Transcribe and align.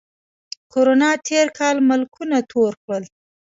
کرونا 0.71 1.11
تېر 1.27 1.47
کال 1.57 1.75
ملکونه 1.89 2.37
تور 2.51 2.73
کړل 2.83 3.03